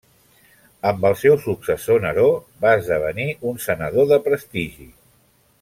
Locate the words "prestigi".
4.31-4.93